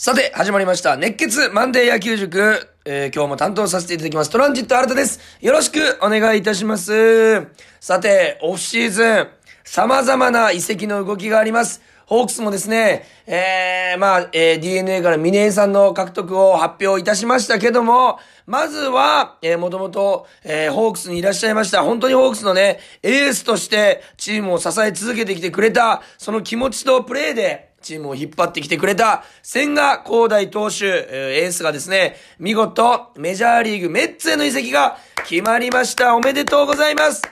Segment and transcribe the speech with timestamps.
[0.00, 0.96] さて、始まりました。
[0.96, 2.68] 熱血マンデー野球塾。
[2.84, 4.30] えー今日も担当させていただきます。
[4.30, 5.18] トランジット新たです。
[5.40, 7.48] よろしくお願いいたします。
[7.80, 9.28] さて、オフシーズン、
[9.64, 11.82] 様々な移籍の動きがあります。
[12.06, 21.82] ホークスもですね、えー、まあ、えー DNA からミネイさんの獲得を発表いたしましたけども、まずは、えー、もともと、えー、ホークスにいらっしゃいました。
[21.82, 36.14] 本当にホークスのね、エースとしてチームを支え続けてきてくれた、その気持ちとプレーで、チームを引っ張ってきてくれた千賀広大投手、エースがですね、見事メジャーリーグメッツへの移籍が決まりました。
[36.16, 37.22] おめでとうございます。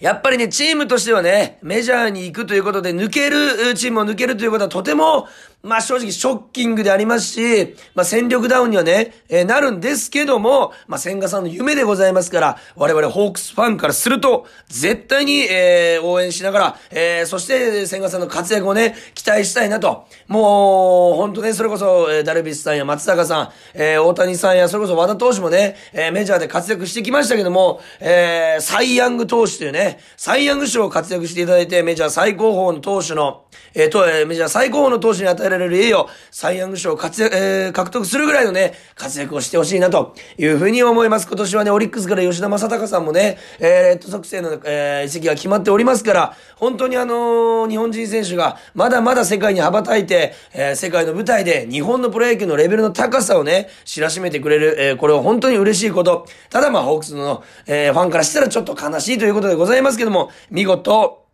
[0.00, 5.28] やっぱりね、チームとしてはね、メジャーに行くということで、抜ける、チームを抜けるということはとても、
[5.62, 20.06] まあ正直ショッキングでありますし、まあ戦力ダウンにはね、えーなるんですけども、まあ千賀さんの夢でございますから、我々ホークスファンからすると、絶対に、えー応援しながら、えーそして千賀さんの活躍をね、期待したいなと。
[20.28, 41.26] もう、本当ね、それこそ、えーダルビッシュさんや松坂さん、えー大谷さんや、それこそ和田投手もね、えーメジャーで活躍してきましたけども、えーサイヤング投手というね、サイヤング賞を活躍していただいて、メジャー最高峰の投手の、えーと、えーメジャー最高峰の投手に与えられる栄誉、サイヤング賞を活躍、えー獲得するぐらいのね、活躍をしてほしいなというふうに思います。
[41.26, 56.26] 今年はね、オリックスから吉田正尚さんもね、えーレッドソックスへの、えー移籍が決まっておりますから、本当にあのー日本人選手がまだまだ世界に羽ばたいて、えー世界の舞台で日本のプロ野球のレベルの高さをね、知らしめてくれる、えーこれは本当に嬉しいこと。
[56.50, 61.24] ただまあ、ホークスの、えーファンからしたらちょっと悲しいということでございますけども、見事、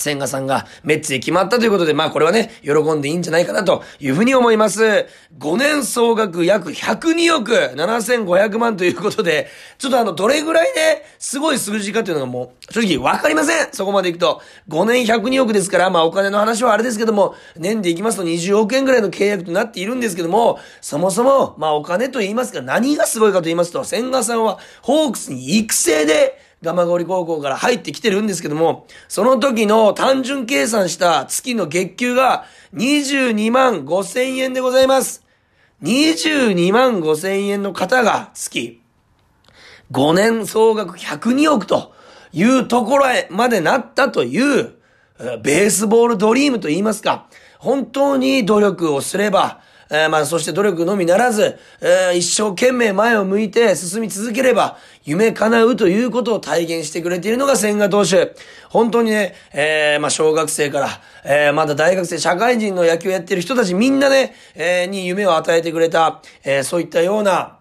[0.00, 5.06] 千賀さんがメッツへ決まったということで、まあこれはね、喜んでいいんじゃないかなというふうに思います。
[5.38, 14.40] 5年総額約102億7500万ということで、ちょっとあの、どれぐらいね、すごい数字かというのがもう、正直わかりませんそこまでいくと。
[14.68, 32.44] 5年102億ですから、まあお金の話はあれですけども、年でいきますと20億円ぐらいの契約となっているんですけども、そもそも、まあお金と言いますか、何がすごいかと言いますと、千賀さんはホークスに育成で、蒲郡高校から入ってきてるんですけども、その時の単純計算した月の月給が
[32.74, 35.24] 22万5千円でございます。
[35.82, 38.82] 22万5千円の方が月、
[39.90, 41.94] 5年総額102億と
[42.32, 44.74] いうところへまでなったという、
[45.42, 47.26] ベースボールドリームと言いますか、
[47.58, 58.34] 本当に努力をすれば、えーまあ、そして努力のみならず、えー一生懸命前を向いて進み続ければ、夢叶うということを体現してくれているのが千賀投手。
[58.68, 60.88] 本当にね、えーまあ、小学生から、
[61.24, 67.59] えーまだ大学生、社会人の野球をやってる人たちみんなね、えーに夢を与えてくれた、えーそういったような、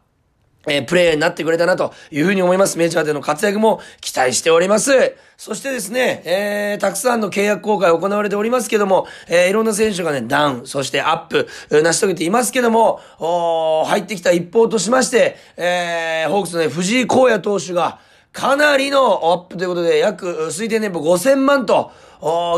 [0.69, 2.77] えープレイヤーになってくれたなというふうに思います。
[2.77, 4.91] メジャーでの活躍も期待しております。
[5.37, 17.99] そしてですね、えー、たくさんの契約公開行われておりますけども、えー、いろんな選手がね、ダウン、そしてアップ、成し遂げていますけども、おー入ってきた一方としまして、えー、ホークスのね、藤井荒野投手が、
[18.31, 21.91] かなりのアップということで、約、推定年俸5000万と、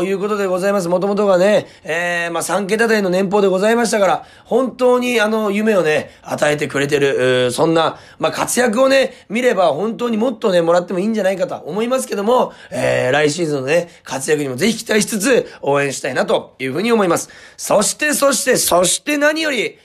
[0.02, 0.88] いうことでございます。
[0.88, 17.30] もともとがね、えー、まあ、3桁台の年俸でございましたから、本当にあの、夢をね、与えてくれてる、そんな、まあ、活躍をね、見れば本当にもっとね、もらってもいいんじゃないかと思いますけども、えー、来シーズンのね、活躍にもぜひ期待しつつ、応援したいなというふうに思います。
[17.56, 19.78] そして、そして、そして何より、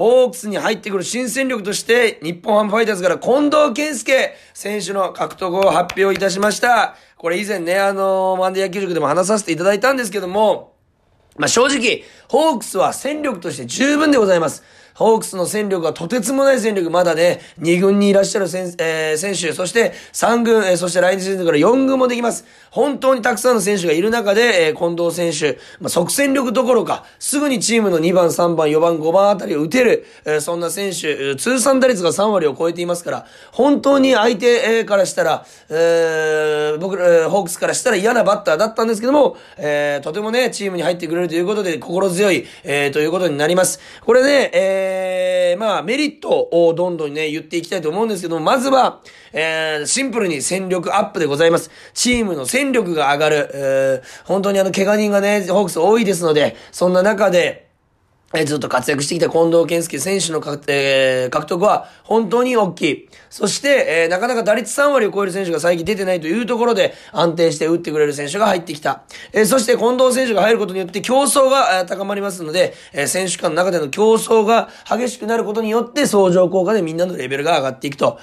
[0.00, 6.96] ホークスに入ってくる新戦力として、日本ハムファイターズから近藤健介選手の獲得を発表いたしました。
[7.18, 10.72] これ以前ね、あのマンデー野球塾でも話させていただいたんですけども、
[11.36, 14.64] まあ、正直、ホークスは戦力として十分でございます。
[15.00, 22.44] ホークスの戦力はとてつもない戦力、まだね、2軍にいらっしゃる選,、えー選手、そして3軍、えーそして来年シーズンから4軍もできます。
[22.70, 43.80] 本当にたくさんの選手がいる中で、えー近藤選手、まあ、即戦力どころか、すぐにチームの2番、3番、4番、5番あたりを打てる、えーそんな選手、通算打率が3割を超えていますから、本当に相手からしたら、えー僕ら、ホークスからしたら嫌なバッターだったんですけども、えーとてもね、チームに入ってくれるということで、心強い、えーということになります。
[44.04, 49.00] これね、えーえまあ、メリットをどんどんね、言っていきたいと思うんですけども、まずは、
[49.32, 51.70] えーシンプルに戦力アップでございます。
[51.94, 57.69] チームの戦力が上がる、えー本当にあの、怪我人がね、ホークス多いですので、そんな中で、
[58.32, 60.38] えずっと活躍してきた近藤健介選手の、
[60.68, 63.08] えー獲得は本当に大きい。
[63.28, 69.02] そして、えーなかなか打率3割を超える選手が最近出てないというところで安定して打ってくれる選手が入ってきた。
[69.32, 78.20] えーそして近藤選手が入ることによって競争が高まりますので、え選手間の中での競争が激しくなることによって相乗効果でみんなのレベルが上がっていくと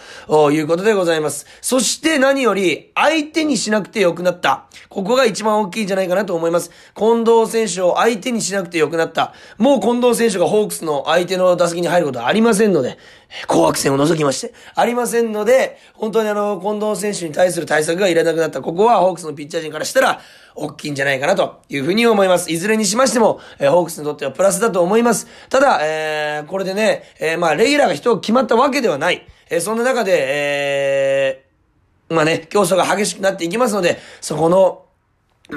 [0.51, 1.45] いうことでございます。
[1.59, 4.67] そして何より相手にしなくてよくなった。
[4.87, 6.71] ここが一番大きいんじゃないかなと思います。
[6.95, 9.33] 近藤選手を相手にしなくてよくなった。
[9.57, 12.99] もう近藤選手がホークスの相手の打席に入ることはありませんので、
[13.47, 18.61] 紅白戦を除きまして、ありませんので、本当にあの、近藤選手に対する対策がいらなくなった。
[18.61, 20.21] ここはホークスのピッチャー陣からしたら、
[20.53, 22.51] 大きいんじゃないかなというふうに思います。
[22.51, 25.27] いずれにしましても、えー、ホークスにとってはプラスだと思います。
[25.49, 29.25] ただ、えー、これでね、えー、まあ、レギュラーが人決まったわけではない。
[29.49, 34.86] えー、そんな中で、えー、まあね、競争が激しくなっていきますので、そこの、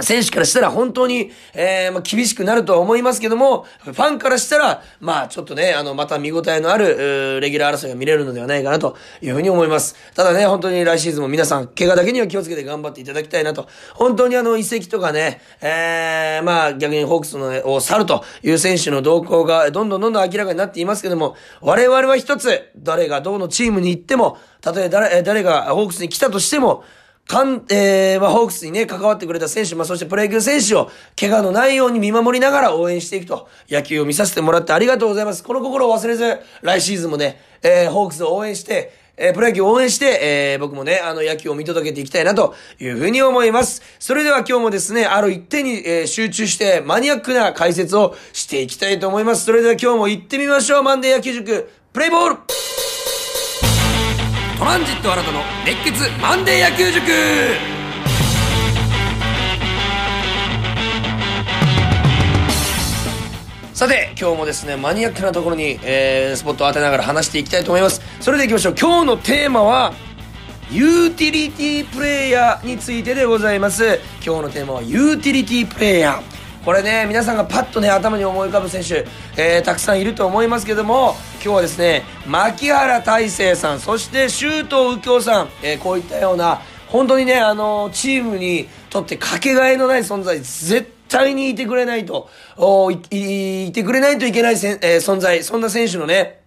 [0.02, 9.96] 選手からしたら本当に、えー、まあ、厳しくなるとは思いますけども、ファンからしたら、まあ、ちょっとね、あの、また見応えのある、レギュラー争いが見れるのではないかなというふうに思います。
[10.14, 13.66] ただね、本当に来シーズンも皆さん、怪我だけには気をつけて頑張っていただきたいなと。
[13.94, 26.84] 本当にあの、移籍とかね、えー、まあ、逆にホークスの、を去るという選手の動向が、どんどんどんどん明らかになっていますけども、我々は一つ、誰がどのチームに行っても、たとえ誰、誰がホークスに来たとしても、
[27.26, 35.44] かん、えー、まあ、ホークスにね、関わってくれた選手、まあ、そしてプロ野球選手を、怪我のないように見守りながら応援していくと、野球を見させてもらってありがとうございます。
[35.44, 43.82] この心を忘れず、来シーズンもね、えー、ホークスを応援して、えー、プロ野球を応援して、えー、僕もね、あの野球を見届けていきたいなというふうに思います。
[43.98, 49.44] それでは今日もですね、ある一点に、えー、集中してマニアックな解説をしていきたいと思います。
[49.44, 50.82] それでは今日も行ってみましょう。
[50.82, 52.36] マンデー野球塾、プレイボール
[54.60, 57.06] トランジット新たの熱血マンデー野球塾
[63.72, 68.02] さて、今日もですね、マニアックなところに、えー、スポットを当てながら話していきたいと思います。
[68.20, 68.74] それでは行きましょう。
[68.78, 69.94] 今日のテーマは、
[70.70, 73.98] ユーティリティプレイヤーについてでございます。
[74.22, 76.39] 今日のテーマは、ユーティリティプレイヤー。
[76.64, 79.06] これね、皆さんがパッとね、頭に思い浮かぶ選手、
[79.38, 92.28] えー、たくさんいると思いますけども、今日はですね、牧原大成さん、そして周東右京さん、えー、こういったような、本当にね、あのー、チームにとってかけがえのない存在、絶対にいてくれないと、
[92.58, 92.98] おい
[93.68, 96.40] いてくれないといけないせ、えー、存在、そんな選手のね、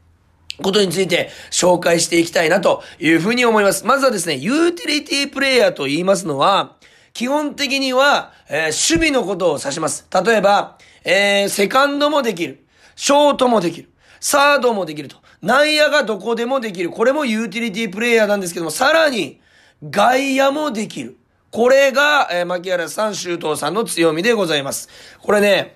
[0.61, 3.83] ことについて紹介していきたいなというふうに思います。
[3.87, 6.75] まずはですね、ユーティリティプレイヤーと言いますのは、
[7.13, 10.07] 基本的には、えー、守備のことを指します。
[10.25, 12.65] 例えば、えー、セカンドもできる。
[12.95, 13.89] ショートもできる。
[14.19, 15.17] サードもできると。
[15.41, 16.89] 内野がどこでもできる。
[16.89, 19.39] これもユーティリティプレイヤーなんですけども、さらに、
[19.89, 21.17] 外野もできる。
[21.51, 24.89] これが、えー、牧原さん、周東さんの強みでございます。
[25.21, 25.75] これね、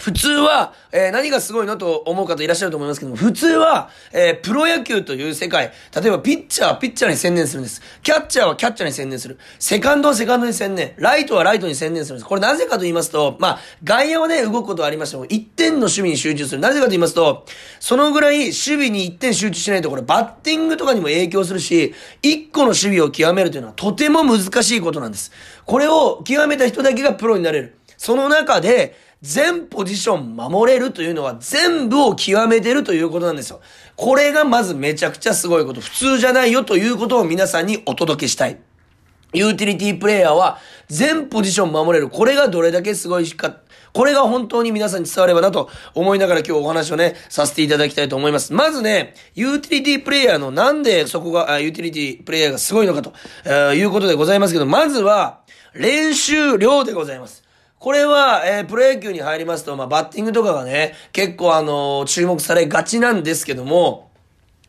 [0.00, 7.82] 普通は、えー、何がすごいのと思う方いらっしゃると思いますけども、普通は、えー、プロ野球という世界、例えばピッチャーはピッチャーに専念するんです。
[8.02, 9.38] キャッチャーはキャッチャーに専念する。
[9.58, 10.94] セカンドはセカンドに専念。
[10.96, 12.28] ライトはライトに専念するんです。
[12.28, 16.62] これなぜかと言いますと、まあ、外野はね、動くことはありましても、1点の守備に集中する。
[16.62, 17.44] なぜかと言いますと、
[17.78, 25.30] そのぐらい守備に1点集中しないと、これバッティングとかにも影響するし、1個の守備を極めるというのはとても難しいことなんです。
[25.66, 27.76] これを極めた人だけがプロになれる。
[28.00, 33.60] その中で、全ポジション守れるというのは全部を極めてるということなんですよ。
[33.96, 35.80] これがまずめちゃくちゃすごいこと。
[35.80, 38.58] 普通じゃないよということを皆さんにお届けしたい。
[39.32, 40.58] ユーティリティプレイヤーは
[40.88, 42.08] 全ポジション守れる。
[42.08, 43.58] これがどれだけすごいか。
[43.92, 48.52] これが本当に皆さんに伝わればなと思いながら今日お話をね、させていただきたいと思います。
[48.54, 53.12] まずね、ユーティリティプレイヤーのなんでそこが、ユーティリティプレイヤーがすごいのかと、
[53.44, 55.40] えー、いうことでございますけど、まずは
[55.74, 57.49] 練習量でございます。
[57.80, 64.09] これは、えー、プロ野球に入りますと、まあ、バッティングとかがね、結構あのー、注目されがちなんですけども、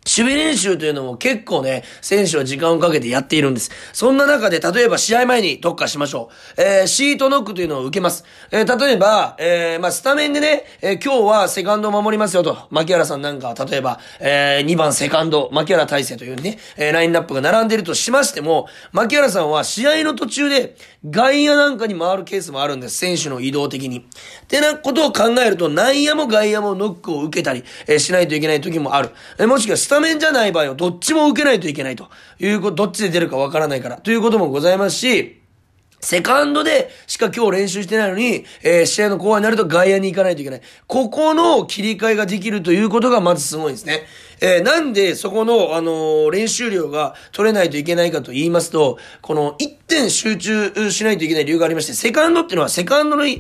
[0.04, 3.70] 守備練習というのも結構ね、選手は時間をかけてやっているんです。
[3.94, 6.62] そんな中で、例えば試合前に特化しましょう。
[6.62, 8.26] えー、シートノックというのを受けます。
[8.50, 20.76] えー、例えば、えー、まあ、スタメンでね、えー、今日はセカンドを守りますよと、牧原さんなんかは、例えば、えー、2番セカンド、牧原大成というね、えー、ラインナップが並んでいるとしましても、牧原さんは試合の途中で
[21.10, 22.98] 外野なんかに回るケースもあるんです。
[22.98, 24.00] 選手の移動的に。
[24.00, 24.04] っ
[24.48, 29.12] てなことを考えると、内野も外野もノックを受けたり、えー、しないといけない時もある。
[29.38, 35.42] えー、もしくはタメンじゃない場合はどっちも受けないといけないということ、どっちで出るかわからないからということもございますし、
[36.00, 40.62] セカンドでしか今日練習してないのに、えー、試合の後半になると外野に行かないといけない。
[40.88, 44.04] ここの切り替えができるということがまずすごいんですね。
[44.40, 53.38] えー、なんでそこの、あのー、練習量が取れないといけないかと言いますと、この1点集中しないといけない理由がありまして、セカンドっていうのはセカンドの、え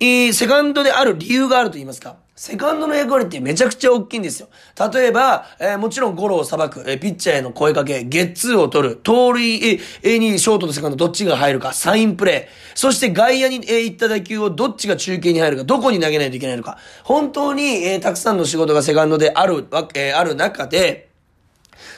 [0.00, 2.16] ー、セカンドである理由があると言いますか。
[2.38, 4.48] セカンドの役割ってめちゃくちゃ大きいんですよ。
[4.92, 21.08] 例えば、えー、もちろんゴロを裁く、えー、ピッチャーへの声かけ、ゲッツーを取る、盗塁、え、にショートとセカンドどっちが入るか、サインプレー、そして外野に、えー、行った打球をどっちが中継に入るか、どこに投げないといけないのか、本当に、えー、たくさんの仕事がセカンドである、わ、えー、ある中で、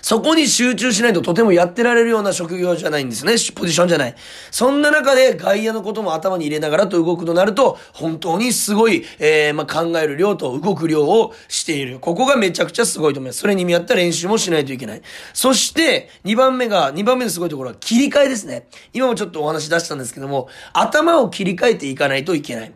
[0.03, 3.35] そこに集中しないととてもやってられるような職業じゃないんですね。
[3.55, 4.15] ポジションじゃない。
[4.51, 11.99] そんな中で外野のことも頭に入れながらと動くとなると、本当にすごい、えー、まあ、考える量と動く量をしている。
[11.99, 13.41] ここがめちゃくちゃすごいと思います。
[13.41, 15.03] それに見合った練習もしないといけない。
[15.33, 18.69] そして、2番目が、2番目のすごいところは切り替えですね。
[18.93, 22.73] 今もちょっとお話出したんですけども、頭を切り替えていかないといけない。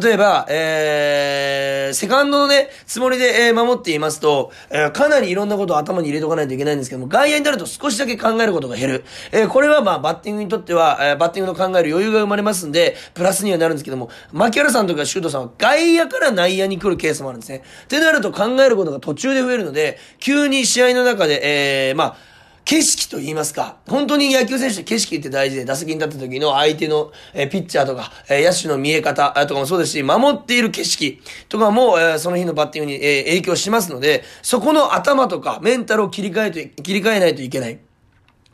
[0.00, 9.04] 例えば、えー、セカンドのね、つもりで、えー、守っていますと、えー、かなりいろんなことを頭に入れとかないといけないんですけども、外野になると少しだけ考えることが減る。
[9.32, 17.62] えー、これはまあ、バッティングにとっては、えー、バッティングの考える余裕が生まれますんで、プラスにはなるんですけども、牧原さんとかシュートさんは外野から内野に来るケースもあるんですね。
[17.84, 22.31] ってなると考えることが途中で増えるので、急に試合の中で、えー、まあ、
[22.72, 37.78] 景色と言いますか、本当に野球選手って景色って大事で、打席に立った時の相手の、えー、ピッチャーとか、えー、野手の見え方とかもそうですし、守っている景色とかも、えー、その日のバッティングに、えー、影響しますので、そこの頭とかメンタルを切り替えて、切り替えないといけない。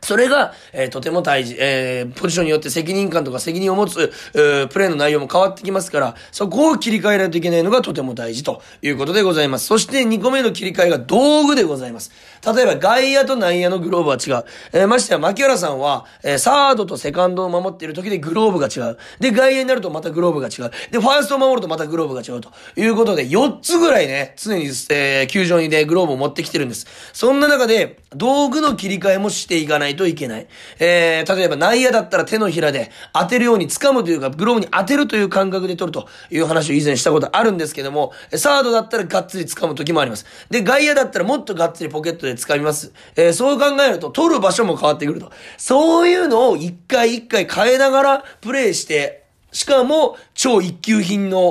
[0.01, 1.55] それが、えー、とても大事。
[1.59, 9.65] えー、ポジションによって責任感とか責任を持つ、えー、プレーの内容も変わってきますから、そこを切り替えないといけないのがとても大事ということでございます。
[9.65, 12.11] そして2個目の切り替えが道具でございます。
[12.45, 14.45] 例えば外野と内野のグローブは違う。
[14.71, 18.97] えー、ましてや牧原さんは、えー、サードとセカンドを守っている時でグローブが違う。
[19.19, 20.71] で、外野になるとまたグローブが違う。
[20.91, 26.87] で、ファーストを守るとまたグローブが違うということで、4つぐらいね、常に、えー、球場にね、グローブを持ってきてるんです。
[27.13, 30.47] そんな中で、道具の切り替えもしていかないといけない。
[30.79, 40.25] えー、例えば内野だったら手のひらで当てるように掴むというか、グローブに当てるという感覚で取るという話を以前したことあるんですけども、サードだったらがっつり掴む時もあります。
[40.49, 42.91] で、外野だったらもっとがっつりポケットで掴みます。
[43.15, 45.31] えー、そう考えると取る場所も変わってくると。
[45.57, 49.19] そういうのを一回一回変えながらプレイして
[49.51, 51.47] しかも、超一級品の、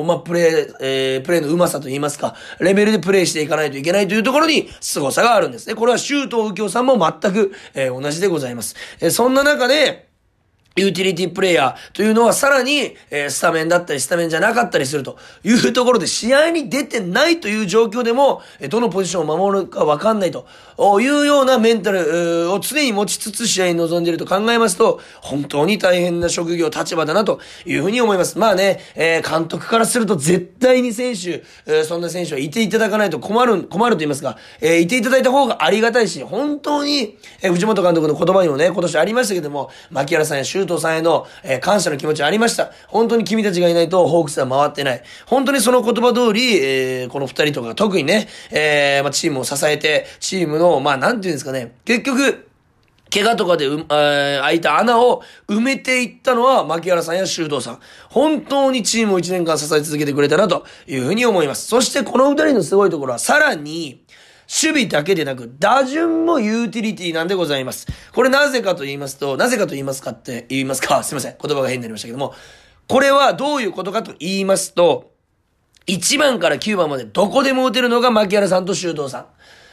[0.00, 0.44] おまあ、プレイ、
[0.80, 5.74] えー、プレイの上手さと言いますか、レベルでプレイしていかないといけないというところに、凄さがあるんですね。
[5.74, 8.76] これは周東右京さんも全く、えー、同じでございます。
[9.00, 10.11] えー、そんな中で、
[10.76, 20.46] ユーティリティプレイヤーというのはさらに、えー、スタメンだったりスタメンじゃなかったりするというところで試合に出てないという状況でも、え、どのポジションを守るかわかんないと
[21.00, 28.38] いうようなメンタルを常に持ちつつ試合に臨んでいると考えますと、本当に大変な職業、立場だなというふうに思います。
[28.38, 42.72] まあね、えー、監督からすると絶対に選手、えー、そんな選手はいていただかないと困る、困ると言いますか、えー、いていただいた方がありがたいし、本当に、えー、藤本監督の言葉にもね、今年ありましたけども、牧原さんや周東さんへの、えー、感謝の気持ちありました。
[42.88, 45.02] 本当に君たちがいないとホークスは回ってない。
[45.26, 52.48] 本当にその言葉通り、えー、この二人とか特にね、えー、まあ、チームを支えて、チームの、まあ、なんていうんですかね、結局、
[53.12, 57.80] 怪我とかでう、えー、開いた穴を埋めていったのは、牧原さんや修道さん。
[58.08, 61.68] 本当にチームを一年間支え続けてくれたなというふうに思います。
[61.68, 64.01] そしてこの二人のすごいところは、さらに、
[64.48, 67.86] 守備だけでなく、打順もユーティリティなんでございます。
[68.12, 71.36] これなぜかと言いますと、なぜかと言いますかって言いますか すいません。
[71.42, 72.34] 言葉が変になりましたけども、
[72.88, 75.12] これはどういうことかと言いますと、
[75.86, 79.26] 1番から9番までどこでも打てるのが牧原さんと周東さん。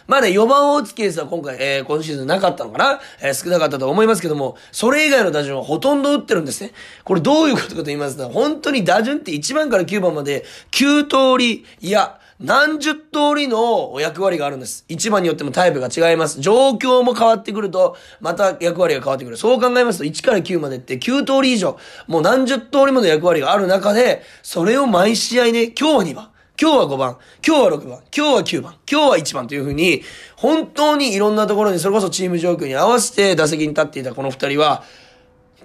[0.09, 2.99] まあね、4番を打つケースは今回、えー、今シーズンなかったのかな？
[3.21, 6.71] えー、少なかったと思いますけども、それ以外の打順はほとんど打ってるんですね。
[7.03, 13.01] これどういうことかと言いますと、本当に打順って1番から9番まで9通り、いや、何十通
[13.35, 14.85] りの役割があるんです。
[14.87, 16.39] 一番によってもタイプが違います。
[16.39, 19.35] 状況も変わってくると、また役割が変わってくる。
[19.35, 21.77] そう考えますと、1から9までって9通り以上、
[22.07, 26.29] もう何十通りもの役割がある中で、それを毎試合ね、今日は2番。
[26.61, 30.03] 今日は5番、今日は6番、今日は9番、今日は1番というふうに、
[30.37, 34.83] 本当にいろんなところに、それこそチーム状況に合わせて打席に立っていたこの2人は、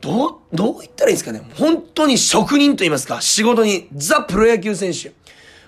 [0.00, 1.40] どう、どう言ったらいいですかね。
[1.54, 5.12] 本当に職人と言いますか、仕事に、ザ・プロ野球選手。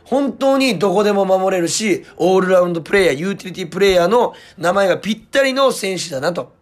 [0.07, 6.55] 本当にどこでも守れるし、オールラウンドプレイヤー、ユーティリティプレイヤーの名前がぴったりの選手だなと。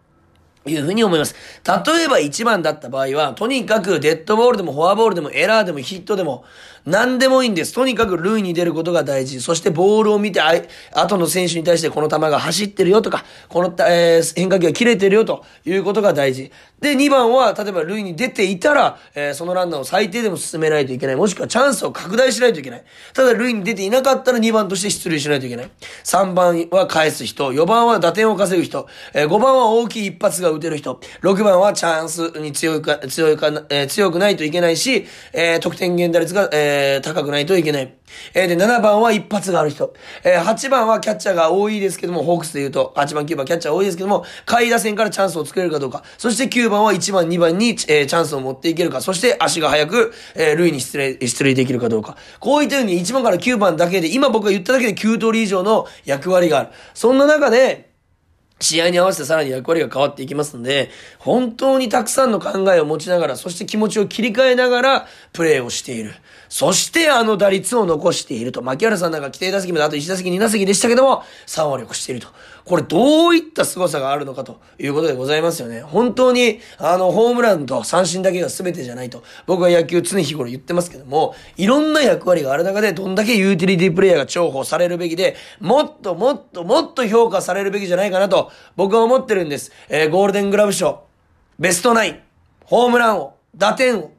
[0.67, 1.35] いうふうに思います。
[1.63, 6.43] 例えば1番だった場合は、とにかくデッドボールでもフォアボールでもエラーでもヒットでも、
[6.85, 7.73] 何でもいいんです。
[7.73, 9.41] とにかく塁に出ることが大事。
[9.41, 10.53] そしてボールを見て、あ
[10.93, 16.51] 後の選手に対してこの球が走ってるよとか、この、えー、変化球が切れてるよということが大事。
[16.79, 21.15] で、2番は、例えば塁に出ていたら、えー、そのランナーを最低でも進めないといけない。
[21.15, 22.83] もしくはチャンスを拡大しないといけない。
[23.13, 25.69] ただ塁に出ていなかったら2番として出塁しないといけない。
[26.03, 37.93] 3番は返す人、4番は打点を稼ぐ人、えー、5番は大きい一発が打てる人、6番はチャンスに強いか、強いか、えー、強くないといけないし、えー、得点源打率が、えーえー、高くないといけない。
[38.33, 39.93] えー、で、7番は一発がある人。
[40.23, 46.03] えー、8番はキャッチャーが多いですけども、ホークスで言うと、8番、9番キャッチャー多いですけども、下位打線からチャンスを作れるかどうか。
[46.17, 49.01] そして9番は1番、2番に、えー、チャンスを持っていけるか。
[49.01, 52.17] そして足が速く、えー、塁に出塁、出塁できるかどうか。
[52.39, 56.69] こういったように1番から9番だけで、今僕が言っただけで9通り以上の役割がある。
[56.93, 57.94] そんな中で、
[58.59, 66.13] 試合に合わせてさらに役割が変わっていきますので、本当にたくさんの考えを持ちながら、そして気持ちを切り替えながら、プレーをしている。
[66.47, 68.61] そしてあの打率を残していると。
[68.61, 72.29] 牧原さんなんか規定打席まであと1打席2打席でしたけども、3割を越していると。
[72.65, 75.81] これどういった凄さがあるのかということでございますよね。
[75.81, 79.23] 本当に、あの、ホームランと三振だけが全てじゃないと。
[79.45, 89.71] 僕は野球常日頃言ってますけども、いろんな役割がある中で、どんだけユーティリティプレイヤーが重宝されるべきで、もっともっともっと評価されるべきじゃないかなと、僕は思ってるんです。
[89.87, 91.03] えー、ゴールデングラブ賞、
[91.59, 92.19] ベストナイン、
[92.63, 94.11] ホームラン王、打点王、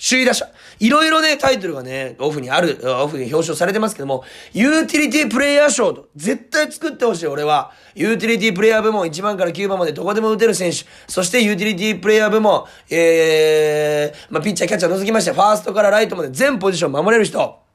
[0.00, 0.48] 首位打者。
[0.78, 7.72] いろいろね、タイトルがね、オフにある、オフに表彰されてますけども、ユーティリティプレイヤー賞と、絶対作ってほしい、俺は。
[7.94, 10.86] ユーティリティプレイヤー部門1番から9番までどこでも打てる選手。
[11.06, 17.69] そしてユーティリティプレイヤー部門、えー、まあ、ピッチャー、キャッチャー除きまして、ファーストからライトまで全ポジション守れる人。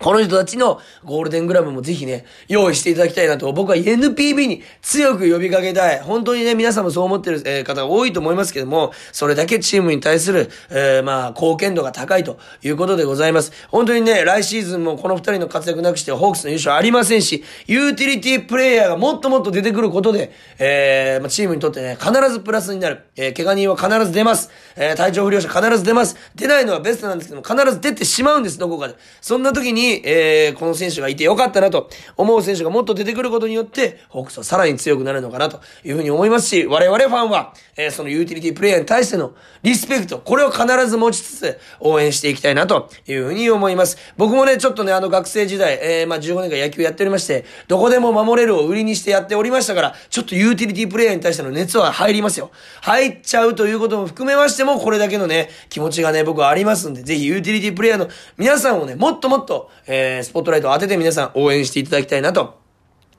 [0.00, 6.00] この人たちのゴールデングラブもぜひね、用意していただきたいなと、僕は NPB に強く呼びかけたい。
[6.00, 13.52] 本当にね、皆さんもそう思ってる、え方が多いと思いますけども、それだけチームに対する、えー、まあ、貢献度が高いということでございます。
[13.70, 23.02] 本当にね、来シーズンもこの二人の活躍なくしてホークスの優勝ありませんし、ユーティリティプレイヤーがもっともっと出てくることで、えー、まあ、チームにとってね、必ずプラスになる。
[23.16, 24.50] えー、怪我人は必ず出ます。
[24.76, 26.16] えー、体調不良者必ず出ます。
[26.36, 28.94] 出ないのはベストなんですけども、必ず出てしまうんです、どこかで。
[29.20, 43.98] そんな時に、えー、この選手がいてよかったなと思う選手がもっと出てくることによって、ホークスはさらに強くなるのかなというふうに思いますし、我々ファンは、えー、そのユーティリティプレイヤーに対してのリスペクト、これを必ず持ちつつ応援していきたいなというふうに思います。
[44.16, 52.50] 僕もね、ちょっとね、あの学生時代、えー、まあ15年間野球やっておりまして、どこでも守れるを売りにしてやっておりましたから、ちょっとユーティリティプレイヤーに対しての熱は入りますよ。
[52.82, 62.60] 入っちゃうということも含めましても、これだけのね、気持ちがね、僕はありますんで、ぜひユーティリティプレイヤーの皆さんをね、もっともっと、えー、スポットライトを当てて皆さん応援していただきたいなと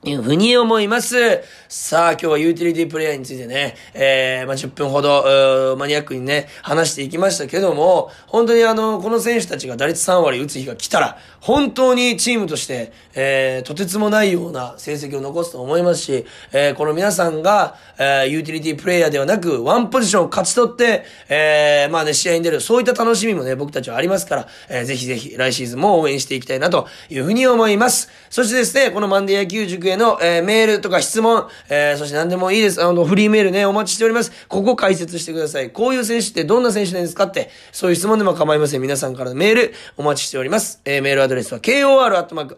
[0.02, 1.42] いうふうに思います。
[1.68, 28.10] さあ、今日はユーティリティプレイヤーについてね、えー、まあ、10分ほど、マニアックにね、話していきましたけども、本当にあの、この選手たちが打率3割打つ日が来たら、本当にチームとして、えー、とてつもないような成績を残すと思いますし、えー、この皆さんが、えー、ユーティリティプレイヤーではなく、ワンポジションを勝ち取って、えー、まあね、試合に出る、そういった楽しみもね、僕たちはありますから、えー、ぜひぜひ来シーズンも応援していきたいなというふうに思います。
[28.30, 32.82] そしてですね、このマンデー野球塾への、えー、メールとか質問、えー、そして何でもいいです。
[32.82, 34.32] あの、フリーメールね、お待ちしております。
[34.48, 35.70] ここ解説してください。
[35.70, 38.80] こういう選手ってどんな選手なんですかって、そういう質問でも構いません。
[38.80, 40.80] 皆さんからのメール、お待ちしております。
[40.84, 42.54] えー、メールアドレスは、kor.rkbr.jp、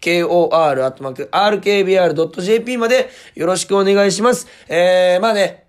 [0.00, 0.48] kor.rkbr.jp
[2.78, 4.46] までよろしくお願いします。
[4.68, 5.67] えー、まあね、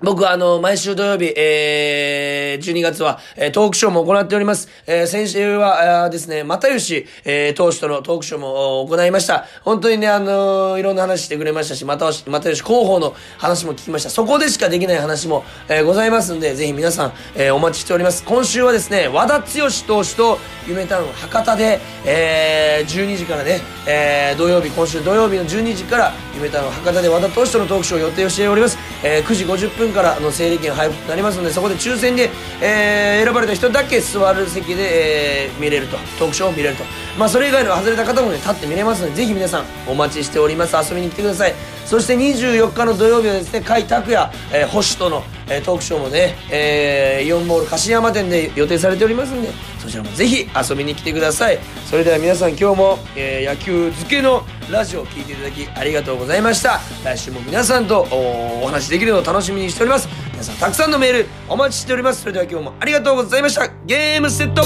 [0.00, 4.68] 僕はあの、毎週土曜日、えー、12月は、えー、トークショーも行っております。
[4.86, 9.46] えー、先週は、あですね、又吉、えー、投手とのトークショーも行いました。
[9.64, 14.10] 本当にね、あのー、いろんな話してくれましたし、又吉、又吉広報の話も聞きました。
[14.10, 18.22] そこでしかできない話も、えー、ございますんで、ぜひ皆さん、えー、お待ちしております。
[18.22, 19.46] 今週はですね、和田剛
[19.84, 28.78] 投手と、夢タウン博多で、えー、12時からね、えー、土曜日、今週土曜日の12時から、夢タウン博多で和田投手とのトークショーを予定をしております。
[29.02, 36.84] えー、9時50分からの整理券配布となりますのでそこで抽選で、えー、選ばれた人だけ座る席で、えー、見れるとトークショーを見れると。
[37.18, 40.76] まあそれ以外の外れた方もね立って見れますのでぜひ皆さんお待ちしております。
[40.76, 41.77] 遊びに来てください。
[41.88, 49.48] そして24日の土曜日はですね甲斐拓也、えー、星との、えー、トークショーもね、えー、イオンモール樫山店で予定されておりますんで
[49.78, 51.58] そちらもぜひ遊びに来てください。
[51.86, 56.78] それでは皆さん今日も、えー、野球漬けのラジオを聴いていただきありがとうございました。
[57.02, 60.10] 来週も皆さんとお話しできるのを楽しみにしております。
[60.32, 62.20] 皆さんたくさんのメールお待ちしております。
[62.20, 63.66] それでは今日もありがとうございました。
[63.86, 64.62] ゲームセット